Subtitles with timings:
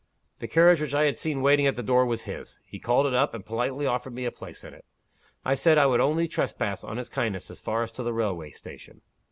[0.39, 2.57] The carriage which I had seen waiting at the door was his.
[2.65, 4.83] He called it up, and politely offered me a place in it.
[5.45, 8.49] I said I would only trespass on his kindness as far as to the railway
[8.49, 9.01] station.